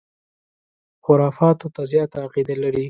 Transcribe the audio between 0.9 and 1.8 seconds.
خُرافاتو